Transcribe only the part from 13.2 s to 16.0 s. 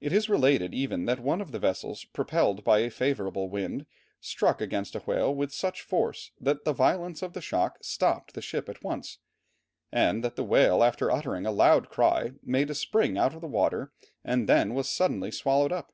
of the water and then was suddenly swallowed up.